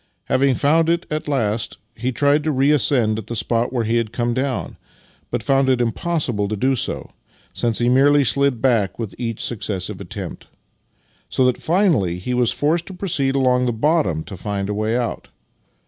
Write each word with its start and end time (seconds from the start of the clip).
Having 0.25 0.55
found 0.55 0.89
it 0.89 1.05
at 1.11 1.27
last, 1.27 1.77
he 1.95 2.11
tried 2.11 2.43
to 2.43 2.51
reascend 2.51 3.19
at 3.19 3.27
the 3.27 3.35
spot 3.35 3.71
where 3.71 3.83
he 3.83 3.97
had 3.97 4.11
come 4.11 4.33
down, 4.33 4.77
but 5.29 5.43
found 5.43 5.69
it 5.69 5.79
impossible 5.79 6.47
to 6.47 6.55
do 6.55 6.75
so, 6.75 7.11
since 7.53 7.77
he 7.77 7.87
merely 7.87 8.23
slid 8.23 8.63
back 8.63 8.97
with 8.97 9.13
each 9.19 9.43
successive 9.45 10.01
attempt; 10.01 10.47
so 11.29 11.45
that 11.45 11.57
fmaliy 11.57 12.17
he 12.17 12.33
was 12.33 12.51
forced 12.51 12.87
to 12.87 12.95
proceed 12.95 13.35
along 13.35 13.67
the 13.67 13.71
bottom 13.71 14.23
to 14.23 14.35
find 14.35 14.69
a 14.69 14.73
way 14.73 14.97
out. 14.97 15.27